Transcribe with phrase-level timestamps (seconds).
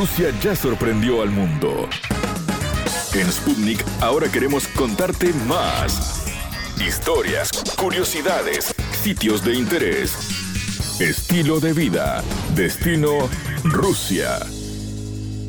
[0.00, 1.86] Rusia ya sorprendió al mundo.
[3.12, 6.24] En Sputnik ahora queremos contarte más.
[6.80, 10.16] Historias, curiosidades, sitios de interés,
[11.02, 12.24] estilo de vida,
[12.54, 13.28] destino
[13.62, 14.38] Rusia.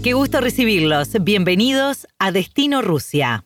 [0.04, 1.12] Qué gusto recibirlos.
[1.22, 3.46] Bienvenidos a Destino Rusia.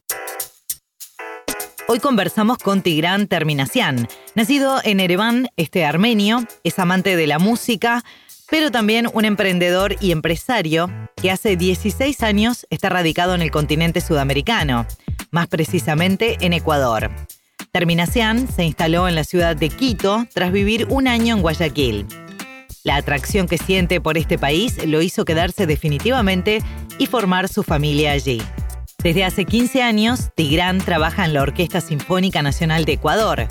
[1.87, 4.07] Hoy conversamos con Tigran Terminacian.
[4.33, 8.03] Nacido en Ereván, este armenio, es amante de la música,
[8.49, 14.01] pero también un emprendedor y empresario que hace 16 años está radicado en el continente
[14.01, 14.85] sudamericano,
[15.31, 17.09] más precisamente en Ecuador.
[17.71, 22.05] Terminacian se instaló en la ciudad de Quito tras vivir un año en Guayaquil.
[22.83, 26.61] La atracción que siente por este país lo hizo quedarse definitivamente
[26.99, 28.41] y formar su familia allí.
[29.03, 33.47] Desde hace 15 años, Tigrán trabaja en la Orquesta Sinfónica Nacional de Ecuador.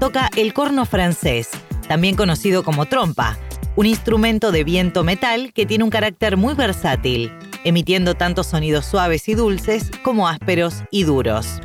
[0.00, 1.50] Toca el corno francés,
[1.88, 3.36] también conocido como trompa,
[3.78, 7.32] un instrumento de viento metal que tiene un carácter muy versátil,
[7.62, 11.60] emitiendo tanto sonidos suaves y dulces como ásperos y duros.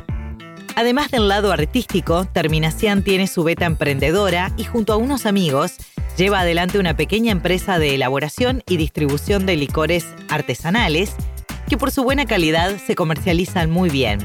[0.76, 5.72] Además del lado artístico, Terminación tiene su beta emprendedora y junto a unos amigos
[6.16, 11.16] lleva adelante una pequeña empresa de elaboración y distribución de licores artesanales
[11.68, 14.20] que por su buena calidad se comercializan muy bien.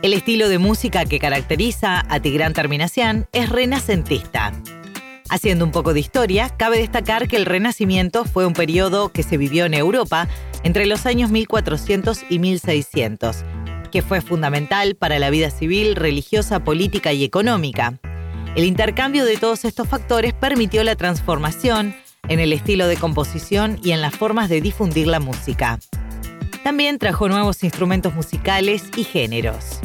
[0.00, 4.54] El estilo de música que caracteriza a Tigrán Terminación es renacentista.
[5.30, 9.36] Haciendo un poco de historia, cabe destacar que el Renacimiento fue un periodo que se
[9.36, 10.26] vivió en Europa
[10.64, 13.44] entre los años 1400 y 1600,
[13.92, 18.00] que fue fundamental para la vida civil, religiosa, política y económica.
[18.56, 21.94] El intercambio de todos estos factores permitió la transformación
[22.28, 25.78] en el estilo de composición y en las formas de difundir la música.
[26.64, 29.78] También trajo nuevos instrumentos musicales y géneros.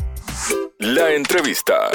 [0.79, 1.91] La entrevista.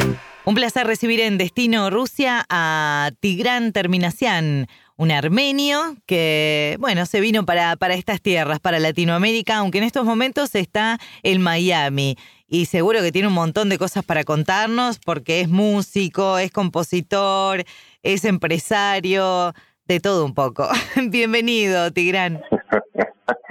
[0.47, 7.45] Un placer recibir en Destino Rusia a Tigran Terminacian, un armenio que, bueno, se vino
[7.45, 12.17] para, para estas tierras, para Latinoamérica, aunque en estos momentos está en Miami.
[12.49, 17.65] Y seguro que tiene un montón de cosas para contarnos porque es músico, es compositor,
[18.03, 19.55] es empresario,
[19.87, 20.69] de todo un poco.
[21.09, 22.41] Bienvenido, Tigran.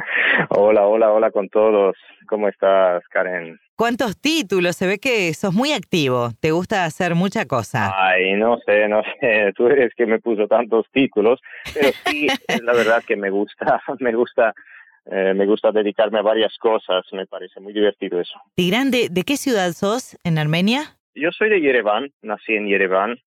[0.60, 1.96] hola, hola, hola con todos.
[2.28, 3.60] ¿Cómo estás, Karen?
[3.76, 4.76] ¿Cuántos títulos?
[4.76, 7.94] Se ve que sos muy activo, te gusta hacer mucha cosa.
[7.96, 11.40] Ay, no sé, no sé, tú eres que me puso tantos títulos,
[11.74, 12.28] pero sí,
[12.62, 14.54] la verdad que me gusta, me gusta,
[15.06, 18.40] eh, me gusta dedicarme a varias cosas, me parece muy divertido eso.
[18.56, 20.98] Tigran, ¿de, ¿de qué ciudad sos en Armenia?
[21.16, 23.18] Yo soy de Yerevan, nací en Yerevan,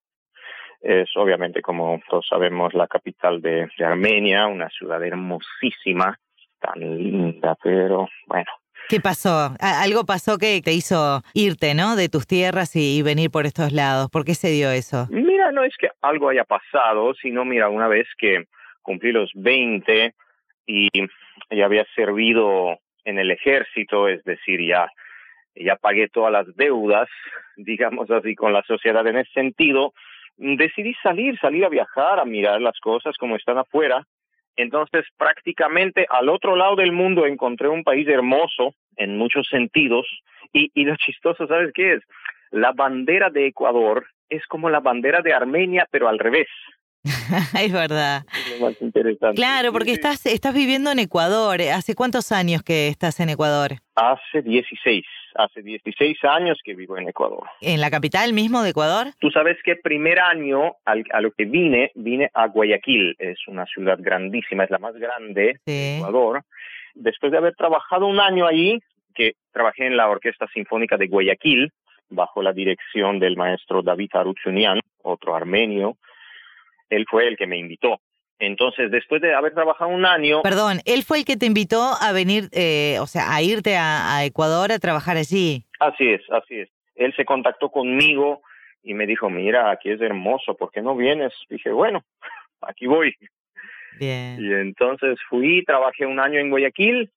[0.82, 6.19] es obviamente como todos sabemos la capital de Armenia, una ciudad hermosísima,
[6.62, 8.50] tan linda, pero bueno,
[8.89, 9.55] ¿Qué pasó?
[9.61, 11.97] Algo pasó que te hizo irte, ¿no?
[11.97, 14.11] De tus tierras y, venir por estos lados.
[14.11, 15.06] ¿Por qué se dio eso?
[15.11, 18.45] Mira, no es que algo haya pasado, sino mira, una vez que
[18.83, 20.15] cumplí los 20
[20.67, 20.89] y
[21.50, 24.91] ya había servido en el ejército, es decir, ya,
[25.55, 27.09] ya pagué todas las deudas,
[27.56, 29.94] digamos así, con la sociedad en ese sentido,
[30.37, 34.06] decidí salir, salir a viajar, a mirar las cosas como están afuera
[34.57, 40.07] entonces, prácticamente al otro lado del mundo encontré un país hermoso en muchos sentidos
[40.53, 42.03] y, y lo chistoso, ¿sabes qué es?
[42.51, 46.49] La bandera de Ecuador es como la bandera de Armenia, pero al revés.
[47.59, 48.25] es verdad.
[48.33, 49.37] Es lo más interesante.
[49.37, 51.61] Claro, porque estás, estás viviendo en Ecuador.
[51.62, 53.73] ¿Hace cuántos años que estás en Ecuador?
[53.95, 55.05] Hace 16.
[55.34, 57.44] Hace 16 años que vivo en Ecuador.
[57.60, 59.09] ¿En la capital mismo de Ecuador?
[59.19, 63.16] Tú sabes que primer año a lo que vine, vine a Guayaquil.
[63.19, 66.43] Es una ciudad grandísima, es la más grande de Ecuador.
[66.94, 68.81] Después de haber trabajado un año allí,
[69.15, 71.72] que trabajé en la Orquesta Sinfónica de Guayaquil,
[72.10, 75.97] bajo la dirección del maestro David Aruchunian, otro armenio,
[76.91, 78.00] él fue el que me invitó.
[78.38, 80.43] Entonces, después de haber trabajado un año...
[80.43, 84.25] Perdón, él fue el que te invitó a venir, eh, o sea, a irte a,
[84.25, 85.65] Ecuador a trabajar allí.
[85.78, 86.69] Así es, así es.
[86.97, 88.43] Él se contactó conmigo
[88.82, 91.32] y me dijo, mira, aquí es hermoso, ¿por qué no vienes?
[91.48, 92.04] Dije, bueno,
[92.62, 93.15] aquí voy.
[93.98, 94.38] Bien.
[94.41, 97.10] Y entonces fui, trabajé un año en Guayaquil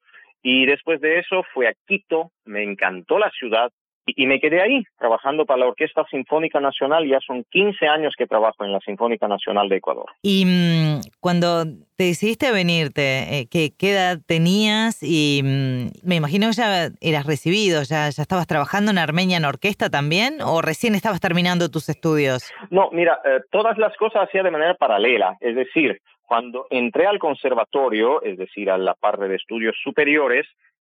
[0.43, 3.71] y después de eso fui a Quito, me encantó la ciudad,
[4.05, 7.07] y, me quedé ahí, trabajando para la Orquesta Sinfónica Nacional.
[7.07, 10.05] Ya son 15 años que trabajo en la Sinfónica Nacional de Ecuador.
[10.21, 11.65] Y mm, cuando
[11.97, 15.01] te decidiste venirte, eh, ¿qué, edad tenías?
[15.01, 19.45] Y mm, me imagino que ya eras recibido, ya, ya estabas trabajando en Armenia en
[19.45, 22.51] orquesta también, o recién estabas terminando tus estudios?
[22.69, 25.37] No, mira, eh, todas las cosas hacía de manera paralela.
[25.39, 30.45] Es decir, cuando entré al conservatorio, es decir, a la parte de estudios superiores,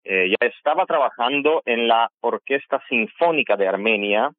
[0.09, 4.31] eh, ya estaba trabajando en la Orquesta Sinfónica de Armenia.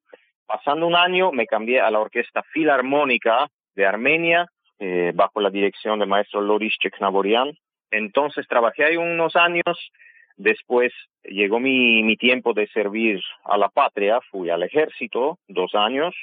[0.47, 4.47] Pasando un año me cambié a la Orquesta Filarmónica de Armenia,
[4.79, 7.53] eh, bajo la dirección del maestro Loris Cheknaborian.
[7.91, 9.93] Entonces trabajé ahí unos años,
[10.38, 10.91] después
[11.23, 16.15] llegó mi, mi tiempo de servir a la patria, fui al ejército dos años,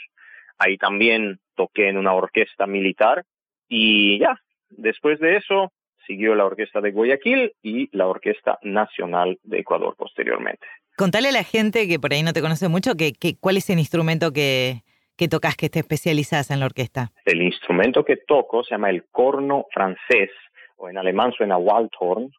[0.58, 3.24] ahí también toqué en una orquesta militar
[3.70, 4.40] y ya,
[4.70, 5.72] después de eso
[6.06, 10.66] siguió la Orquesta de Guayaquil y la Orquesta Nacional de Ecuador posteriormente.
[10.98, 13.70] Contale a la gente que por ahí no te conoce mucho que, que cuál es
[13.70, 14.84] el instrumento que,
[15.18, 17.12] que tocas, que te especializas en la orquesta.
[17.26, 20.30] El instrumento que toco se llama el corno francés,
[20.78, 22.32] o en alemán suena Waldhorn.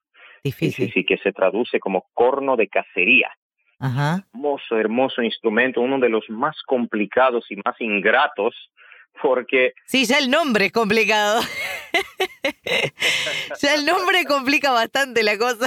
[0.43, 0.87] Difícil.
[0.87, 3.31] Sí, sí, que se traduce como corno de cacería.
[3.79, 4.25] Ajá.
[4.33, 8.55] Hermoso, hermoso instrumento, uno de los más complicados y más ingratos
[9.23, 9.73] porque...
[9.87, 11.41] Sí, ya el nombre es complicado.
[13.61, 15.67] ya el nombre complica bastante la cosa.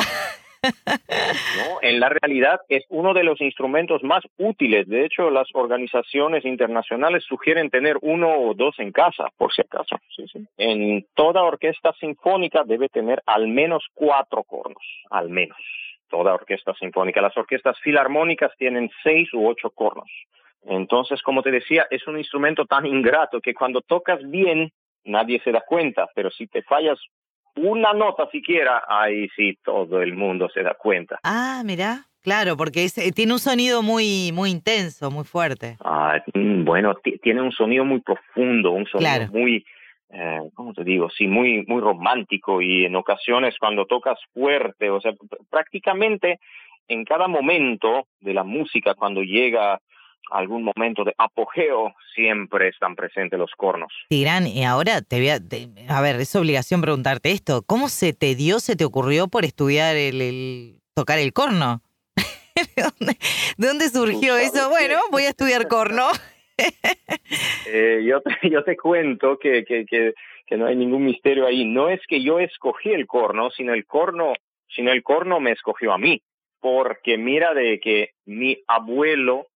[0.64, 4.88] no, en la realidad es uno de los instrumentos más útiles.
[4.88, 9.98] De hecho, las organizaciones internacionales sugieren tener uno o dos en casa, por si acaso.
[10.16, 10.46] Sí, sí.
[10.58, 15.58] En toda orquesta sinfónica debe tener al menos cuatro cornos, al menos.
[16.10, 17.22] Toda orquesta sinfónica.
[17.22, 20.10] Las orquestas filarmónicas tienen seis u ocho cornos.
[20.64, 24.72] Entonces, como te decía, es un instrumento tan ingrato que cuando tocas bien,
[25.10, 27.00] nadie se da cuenta, pero si te fallas
[27.56, 31.20] una nota siquiera, ahí sí todo el mundo se da cuenta.
[31.24, 35.78] Ah, mira, claro, porque es, eh, tiene un sonido muy, muy intenso, muy fuerte.
[35.84, 39.66] Ah, mm, bueno, tiene un sonido muy profundo, un sonido muy,
[40.12, 41.10] eh, ¿cómo te digo?
[41.10, 45.14] Sí, muy, muy romántico y en ocasiones cuando tocas fuerte, o sea,
[45.50, 46.40] prácticamente
[46.88, 49.80] en cada momento de la música, cuando llega
[50.32, 53.92] algún momento de apogeo, siempre están presentes los cornos.
[54.10, 55.40] Tirán, y ahora te voy a,
[55.90, 59.96] a ver, es obligación preguntarte esto, ¿cómo se te dio, se te ocurrió por estudiar
[59.96, 61.82] el, tocar el corno?
[62.56, 63.16] ¿De,
[63.58, 64.70] dónde, surgió eso?
[64.70, 66.08] Bueno, voy a estudiar corno.
[67.68, 70.14] eh, yo, te, yo te cuento que, que, que,
[70.46, 71.66] que no hay ningún misterio ahí.
[71.66, 74.34] No es que yo escogí el corno, sino el corno,
[74.68, 76.22] sino el corno me escogió a mí.
[76.60, 79.48] Porque mira de que mi abuelo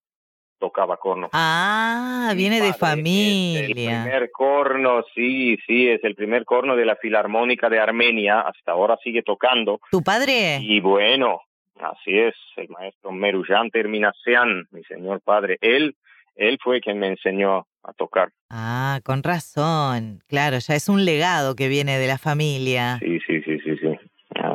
[0.62, 1.28] tocaba corno.
[1.32, 3.66] Ah, viene de familia.
[3.66, 8.70] el primer corno, sí, sí, es el primer corno de la Filarmónica de Armenia, hasta
[8.70, 9.80] ahora sigue tocando.
[9.90, 10.60] ¿Tu padre?
[10.62, 11.40] Y bueno,
[11.80, 15.96] así es, el maestro Merujan Terminacian, mi señor padre, él,
[16.36, 18.28] él fue quien me enseñó a tocar.
[18.48, 22.98] Ah, con razón, claro, ya es un legado que viene de la familia.
[23.00, 23.51] Sí, sí, sí, sí, sí.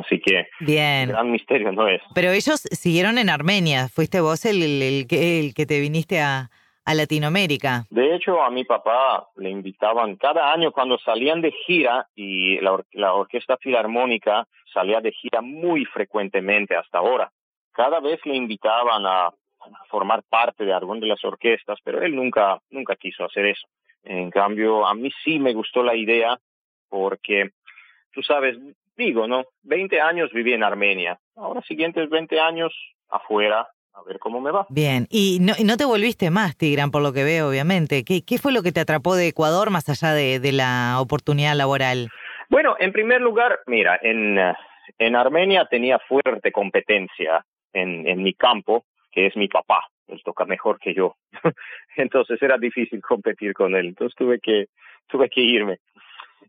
[0.08, 1.10] Así que Bien.
[1.10, 2.00] gran misterio no es.
[2.14, 3.88] Pero ellos siguieron en Armenia.
[3.88, 6.48] ¿Fuiste vos el, el, que, el que te viniste a,
[6.86, 7.84] a Latinoamérica?
[7.90, 12.72] De hecho, a mi papá le invitaban cada año cuando salían de gira y la,
[12.72, 17.30] or la Orquesta Filarmónica salía de gira muy frecuentemente hasta ahora.
[17.72, 19.30] Cada vez le invitaban a
[19.90, 23.68] formar parte de alguna de las orquestas, pero él nunca, nunca quiso hacer eso.
[24.04, 26.38] En cambio, a mí sí me gustó la idea
[26.88, 27.50] porque,
[28.12, 28.56] tú sabes,
[28.98, 29.44] digo, ¿no?
[29.62, 31.18] 20 años viví en Armenia.
[31.36, 32.74] Ahora siguientes 20 años
[33.08, 34.66] afuera, a ver cómo me va.
[34.68, 38.04] Bien, y no, y no te volviste más, Tigran, por lo que veo, obviamente.
[38.04, 41.54] ¿Qué, qué fue lo que te atrapó de Ecuador más allá de, de la oportunidad
[41.54, 42.08] laboral?
[42.50, 44.38] Bueno, en primer lugar, mira, en,
[44.98, 49.86] en Armenia tenía fuerte competencia en, en mi campo, que es mi papá.
[50.08, 51.16] Él toca mejor que yo.
[51.96, 53.88] Entonces era difícil competir con él.
[53.88, 54.66] Entonces tuve que,
[55.06, 55.78] tuve que irme.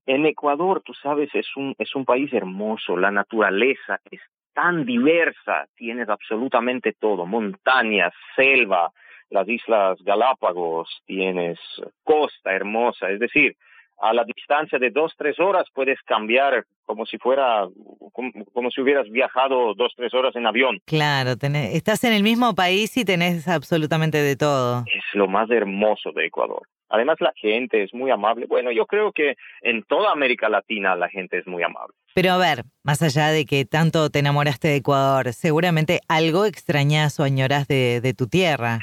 [0.09, 4.19] En Ecuador, tú sabes, es un, es un país hermoso, la naturaleza es
[4.55, 8.91] tan diversa, tienes absolutamente todo, montañas, selva,
[9.29, 11.59] las Islas Galápagos, tienes
[12.03, 13.55] costa hermosa, es decir,
[13.99, 17.67] a la distancia de dos, tres horas puedes cambiar como si fuera,
[18.11, 20.79] como, como, si hubieras viajado dos, tres horas en avión.
[20.85, 24.85] Claro, tenés, estás en el mismo país y tenés absolutamente de todo.
[24.87, 26.63] Es lo más hermoso de Ecuador.
[26.89, 28.45] Además, la gente es muy amable.
[28.47, 31.95] Bueno, yo creo que en toda América Latina la gente es muy amable.
[32.15, 37.19] Pero a ver, más allá de que tanto te enamoraste de Ecuador, seguramente algo extrañas
[37.19, 38.79] o añoras de, de tu tierra.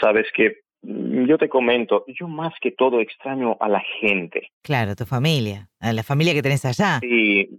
[0.00, 4.50] Sabes que yo te comento, yo más que todo extraño a la gente.
[4.62, 7.00] Claro, tu familia, a la familia que tenés allá.
[7.00, 7.58] Sí,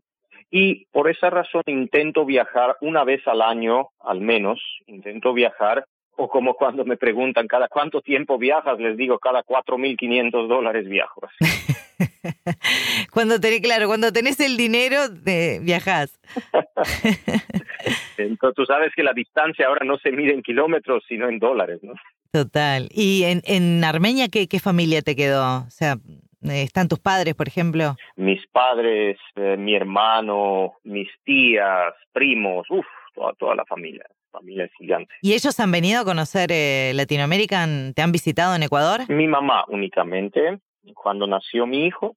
[0.49, 5.85] y por esa razón intento viajar una vez al año, al menos, intento viajar,
[6.17, 11.21] o como cuando me preguntan cada cuánto tiempo viajas, les digo cada 4.500 dólares viajo.
[13.13, 16.19] cuando tenés, claro, cuando tenés el dinero, te viajás.
[18.17, 21.79] Entonces tú sabes que la distancia ahora no se mide en kilómetros, sino en dólares,
[21.83, 21.93] ¿no?
[22.31, 22.89] Total.
[22.91, 25.59] ¿Y en, en Armenia qué, qué familia te quedó?
[25.67, 25.97] O sea,
[26.41, 27.95] ¿están tus padres, por ejemplo?
[28.15, 34.05] Mis padres, eh, mi hermano, mis tías, primos, uff, toda, toda la familia.
[34.39, 35.13] Familia es gigante.
[35.21, 37.65] ¿Y ellos han venido a conocer eh, Latinoamérica?
[37.95, 39.09] ¿Te han visitado en Ecuador?
[39.09, 40.59] Mi mamá únicamente.
[40.93, 42.15] Cuando nació mi hijo,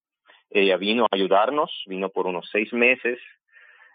[0.51, 3.19] ella vino a ayudarnos, vino por unos seis meses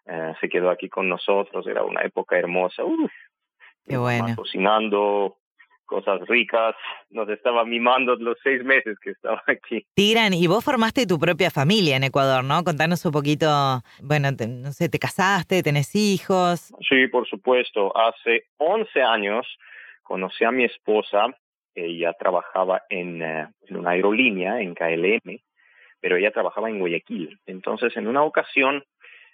[0.05, 2.83] eh, se quedó aquí con nosotros, era una época hermosa.
[2.83, 3.11] Uf,
[3.87, 4.35] Qué bueno.
[4.35, 5.37] Cocinando
[5.85, 6.75] cosas ricas,
[7.09, 9.85] nos estaba mimando los seis meses que estaba aquí.
[9.93, 12.63] Tigran, y vos formaste tu propia familia en Ecuador, ¿no?
[12.63, 13.47] Contanos un poquito,
[14.01, 16.73] bueno, no sé, ¿te casaste, tenés hijos?
[16.87, 17.95] Sí, por supuesto.
[17.95, 19.45] Hace 11 años
[20.03, 21.27] conocí a mi esposa,
[21.73, 25.41] ella trabajaba en, eh, en una aerolínea, en KLM,
[25.99, 27.39] pero ella trabajaba en Guayaquil.
[27.45, 28.83] Entonces, en una ocasión,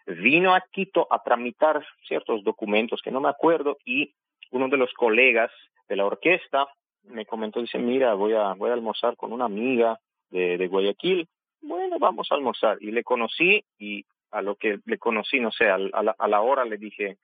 [0.07, 4.13] vino a Quito a tramitar ciertos documentos que no me acuerdo y
[4.51, 5.51] uno de los colegas
[5.91, 6.69] de la orquesta
[7.03, 11.27] me comentó, dice, mira, voy a, voy a almorzar con una amiga de, de Guayaquil.
[11.61, 12.77] Bueno, vamos a almorzar.
[12.79, 16.41] Y le conocí y a lo que le conocí, no sé, a, la, a la
[16.41, 17.17] hora le dije,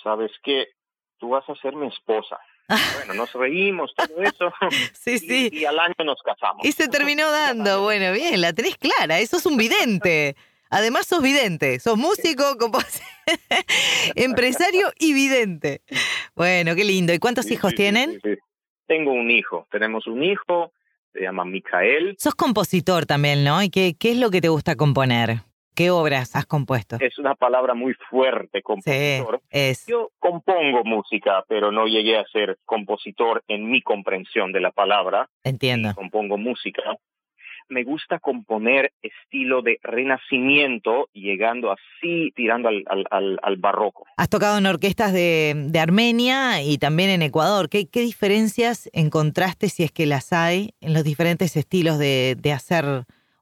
[0.00, 0.68] ¿sabes qué?
[1.18, 2.38] Tú vas a ser mi esposa.
[2.96, 4.52] Bueno, nos reímos, todo eso.
[4.94, 5.50] sí, sí.
[5.52, 6.64] Y, al año nos casamos.
[6.64, 7.82] Y se terminó dando.
[7.82, 9.18] Bueno, bien, la tenés clara.
[9.18, 10.36] Eso es un vidente.
[10.70, 12.42] Además sos vidente, sos músico,
[14.16, 15.82] empresario y vidente.
[16.36, 17.12] Bueno, qué lindo.
[17.12, 18.20] ¿Y cuántos hijos tienen?
[18.86, 20.72] Tengo un hijo, tenemos un hijo,
[21.12, 22.16] se llama Micael.
[22.18, 23.62] Sos compositor también, ¿no?
[23.62, 25.40] ¿Y qué, qué es lo que te gusta componer?
[25.74, 26.96] ¿Qué obras has compuesto?
[27.00, 29.40] Es una palabra muy fuerte, compositor.
[29.42, 29.86] Sí, es.
[29.86, 35.28] Yo compongo música, pero no llegué a ser compositor en mi comprensión de la palabra.
[35.42, 35.94] Entiendo.
[35.94, 36.82] compongo música
[37.68, 44.06] me gusta componer estilo de renacimiento, llegando así, tirando al, al, al, barroco.
[44.16, 47.68] Has tocado en orquestas de, de Armenia y también en Ecuador.
[47.68, 52.52] ¿Qué, ¿Qué, diferencias encontraste, si es que las hay, en los diferentes estilos de, de
[52.52, 52.84] hacer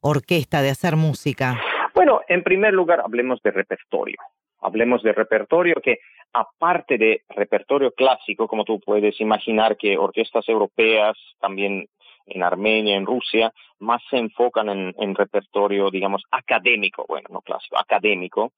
[0.01, 1.61] orquesta, de hacer música?
[1.95, 4.19] Bueno, en primer lugar, hablemos de repertorio.
[4.61, 5.99] Hablemos de repertorio que,
[6.33, 11.89] aparte de repertorio clásico, como tú puedes imaginar que orquestas europeas, también
[12.27, 18.53] en Armenia, en Rusia, más se enfocan en, repertorio, digamos, académico, bueno, no clásico, académico.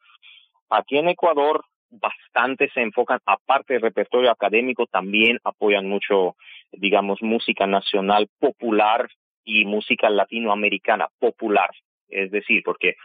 [0.71, 6.37] Aquí en Ecuador bastante se enfocan, aparte del repertorio académico, también apoyan mucho,
[6.73, 9.09] digamos, música nacional popular
[9.44, 11.71] y música latinoamericana popular.
[12.09, 12.97] Es decir, porque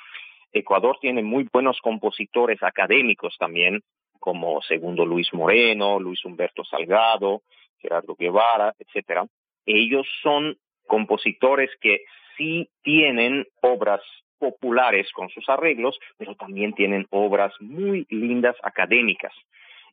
[0.52, 3.82] Ecuador tiene muy buenos compositores académicos también,
[4.20, 7.44] como Segundo Luis Moreno, Luis Humberto Salgado,
[7.80, 9.26] Gerardo Guevara, etcétera
[9.70, 10.58] ellos son
[10.88, 12.02] compositores que
[12.38, 14.02] sí tienen obras
[14.40, 19.34] populares con sus arreglos, pero también tienen obras muy lindas académicas.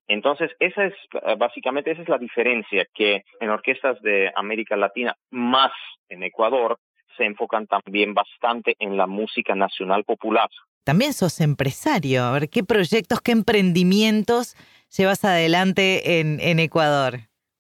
[0.09, 0.95] Entonces, esa es
[1.37, 5.73] básicamente esa es la diferencia que en orquestas de América Latina, más
[6.09, 6.79] en Ecuador,
[7.17, 10.49] se enfocan también bastante en la música nacional popular.
[10.85, 12.23] También sos empresario.
[12.23, 14.55] A ver, ¿qué proyectos, qué emprendimientos
[14.97, 17.15] llevas adelante en, en Ecuador?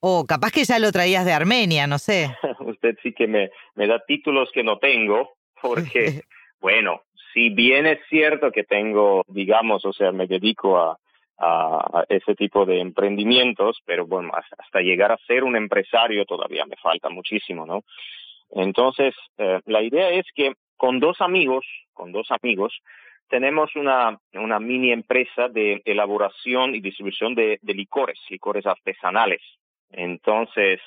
[0.08, 2.30] O capaz que ya lo traías de Armenia, no sé.
[2.60, 6.22] Usted sí que me, me da títulos que no tengo, porque,
[6.60, 7.02] bueno,
[7.34, 10.96] si bien es cierto que tengo, digamos, o sea, me dedico a,
[11.38, 16.76] a ese tipo de emprendimientos, pero bueno, hasta llegar a ser un empresario todavía me
[16.76, 17.82] falta muchísimo, ¿no?
[18.50, 22.78] Entonces, eh, la idea es que con dos amigos, con dos amigos,
[23.28, 29.42] tenemos una, una mini empresa de elaboración y distribución de, de licores, licores artesanales.
[29.90, 30.80] Entonces,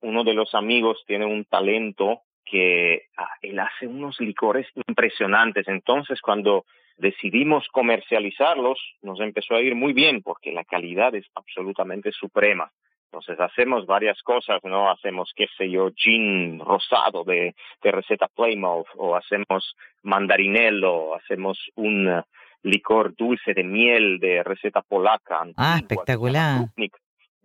[0.00, 5.66] uno de los amigos tiene un talento que ah, él hace unos licores impresionantes.
[5.68, 6.64] Entonces, cuando
[6.96, 12.70] decidimos comercializarlos, nos empezó a ir muy bien porque la calidad es absolutamente suprema.
[13.06, 14.90] Entonces hacemos varias cosas, ¿no?
[14.90, 22.22] Hacemos, qué sé yo, gin rosado de, de receta Plymouth, o hacemos mandarinello, hacemos un
[22.62, 25.46] licor dulce de miel de receta polaca.
[25.56, 26.66] Ah, espectacular.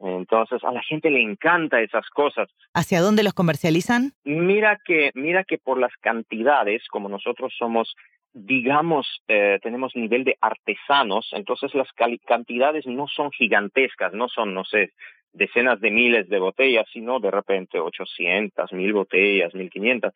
[0.03, 2.49] Entonces a la gente le encanta esas cosas.
[2.73, 4.13] ¿Hacia dónde los comercializan?
[4.23, 7.95] Mira que, mira que por las cantidades, como nosotros somos,
[8.33, 11.89] digamos, eh, tenemos nivel de artesanos, entonces las
[12.25, 14.91] cantidades no son gigantescas, no son, no sé,
[15.33, 20.13] decenas de miles de botellas, sino de repente 800, mil botellas, 1500.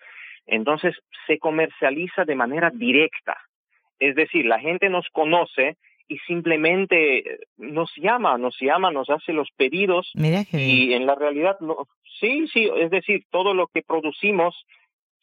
[0.47, 0.95] Entonces
[1.27, 3.37] se comercializa de manera directa.
[3.99, 5.77] Es decir, la gente nos conoce
[6.07, 11.87] y simplemente nos llama, nos llama, nos hace los pedidos y en la realidad no,
[12.19, 14.55] sí, sí, es decir, todo lo que producimos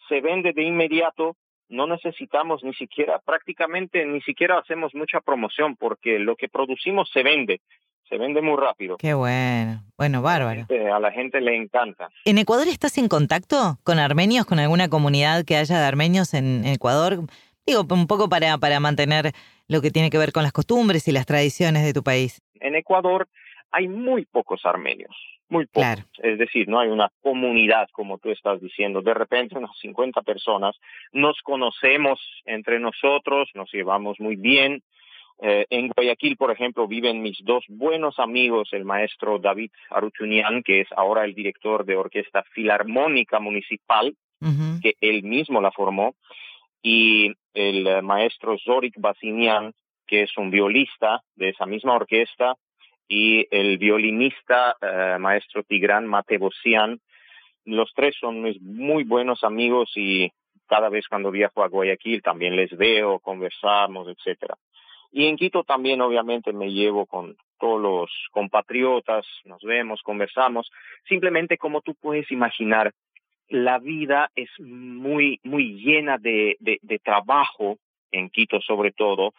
[0.08, 1.36] se vende de inmediato,
[1.68, 7.22] no necesitamos ni siquiera, prácticamente ni siquiera hacemos mucha promoción porque lo que producimos se
[7.22, 7.60] vende,
[8.08, 8.96] se vende muy rápido.
[8.98, 10.66] Qué bueno, bueno, bárbaro.
[10.92, 12.10] A la gente le encanta.
[12.24, 16.66] ¿En Ecuador estás en contacto con armenios, con alguna comunidad que haya de armenios en
[16.66, 17.20] Ecuador?
[17.64, 19.32] Digo, un poco para, para mantener
[19.72, 22.40] lo que tiene que ver con las costumbres y las tradiciones de tu país.
[22.60, 23.28] En Ecuador
[23.70, 25.16] hay muy pocos armenios,
[25.48, 26.04] muy pocos.
[26.18, 29.00] Es decir, no hay una comunidad como tú estás diciendo.
[29.00, 30.76] De repente unas 50 personas
[31.12, 34.82] nos conocemos entre nosotros, nos llevamos muy bien.
[35.40, 40.82] Eh, en Guayaquil, por ejemplo, viven mis dos buenos amigos, el maestro David Aruchunian, que
[40.82, 44.14] es ahora el director de Orquesta Filarmónica Municipal,
[44.82, 46.16] que él mismo la formó,
[46.82, 49.72] y el eh, maestro Zorik Basinian,
[50.06, 52.54] que es un violista de esa misma orquesta,
[53.08, 57.00] y el violinista eh, maestro Tigran Matebosian.
[57.64, 60.30] Los tres son muy buenos amigos y
[60.66, 64.56] cada vez cuando viajo a Guayaquil también les veo, conversamos, etcétera.
[65.10, 70.70] Y en Quito también obviamente me llevo con todos los compatriotas, nos vemos, conversamos.
[71.06, 72.92] Simplemente como tú puedes imaginar,
[73.52, 77.78] la vida es muy, muy llena de, de, de trabajo
[78.10, 79.32] en Quito sobre todo,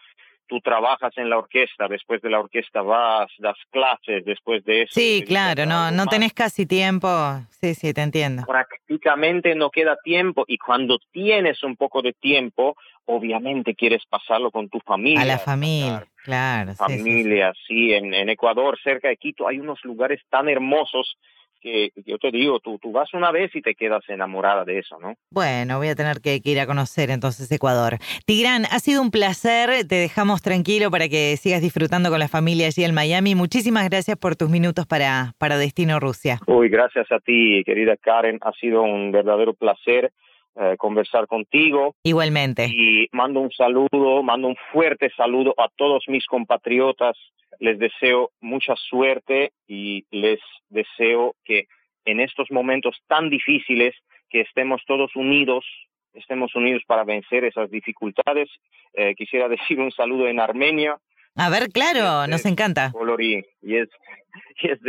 [0.47, 4.91] tú trabajas en la orquesta, después de la orquesta vas, das clases, después de eso.
[4.93, 7.07] Sí, claro, no, no tenés casi tiempo.
[7.49, 8.43] Sí, sí, te entiendo.
[8.45, 14.69] Prácticamente no queda tiempo y cuando tienes un poco de tiempo, obviamente quieres pasarlo con
[14.69, 15.21] tu familia.
[15.21, 16.75] A la familia, claro.
[16.75, 21.17] Familia, sí, En, en Ecuador, cerca de Quito, hay unos lugares tan hermosos
[21.63, 24.99] que yo te digo, tú, tú vas una vez y te quedas enamorada de eso,
[24.99, 25.15] ¿no?
[25.31, 27.97] Bueno, voy a tener que, ir a conocer entonces Ecuador.
[28.25, 32.67] Tigrán, ha sido un placer, te dejamos tranquilo para que sigas disfrutando con la familia
[32.67, 33.33] allí en Miami.
[33.33, 36.39] Muchísimas gracias por tus minutos para, para Destino Rusia.
[36.47, 40.11] Uy, gracias a ti, querida Karen, ha sido un verdadero placer.
[40.55, 41.95] Eh, conversar contigo.
[42.03, 42.67] Igualmente.
[42.69, 47.17] Y mando un saludo, mando un fuerte saludo a todos mis compatriotas
[47.59, 51.67] les deseo mucha suerte y les deseo que
[52.05, 53.95] en estos momentos tan difíciles
[54.29, 55.65] que estemos todos unidos,
[56.13, 58.49] estemos unidos para vencer esas dificultades.
[58.93, 60.97] Eh, quisiera decir un saludo en Armenia.
[61.35, 62.89] A ver, claro, nos encanta.
[62.89, 63.89] Bolori, yes,
[64.61, 64.79] yes,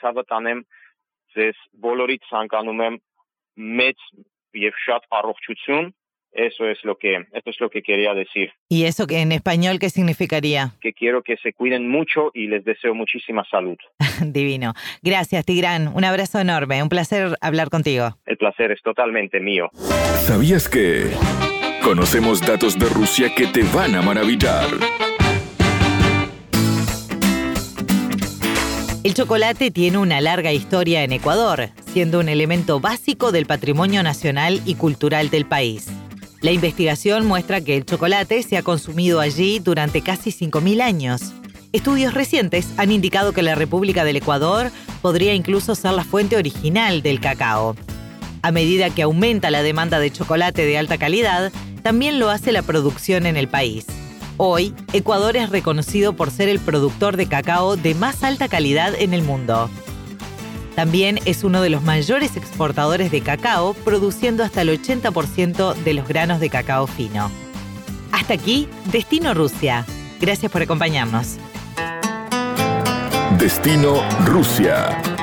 [0.00, 0.64] Savatanem,
[1.34, 3.00] des Bolorit Sankanumem,
[4.54, 5.94] Metz, Yevshat Arrochchutzun,
[6.32, 8.50] eso es lo que, esto es lo que quería decir.
[8.68, 10.72] ¿Y eso que en español qué significaría?
[10.80, 13.76] Que quiero que se cuiden mucho y les deseo muchísima salud.
[14.20, 14.74] Divino.
[15.02, 15.88] Gracias, Tigrán.
[15.94, 16.82] Un abrazo enorme.
[16.82, 18.18] Un placer hablar contigo.
[18.26, 19.70] El placer es totalmente mío.
[20.26, 21.04] ¿Sabías que
[21.82, 24.66] conocemos datos de Rusia que te van a maravillar?
[29.04, 34.62] El chocolate tiene una larga historia en Ecuador, siendo un elemento básico del patrimonio nacional
[34.64, 35.88] y cultural del país.
[36.40, 41.34] La investigación muestra que el chocolate se ha consumido allí durante casi 5.000 años.
[41.72, 44.70] Estudios recientes han indicado que la República del Ecuador
[45.02, 47.76] podría incluso ser la fuente original del cacao.
[48.40, 52.62] A medida que aumenta la demanda de chocolate de alta calidad, también lo hace la
[52.62, 53.84] producción en el país.
[54.36, 59.14] Hoy, Ecuador es reconocido por ser el productor de cacao de más alta calidad en
[59.14, 59.70] el mundo.
[60.74, 66.08] También es uno de los mayores exportadores de cacao, produciendo hasta el 80% de los
[66.08, 67.30] granos de cacao fino.
[68.10, 69.86] Hasta aquí, Destino Rusia.
[70.20, 71.36] Gracias por acompañarnos.
[73.38, 75.13] Destino Rusia.